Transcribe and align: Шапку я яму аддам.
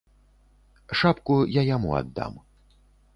Шапку 1.01 1.37
я 1.59 1.63
яму 1.75 1.93
аддам. 1.99 2.33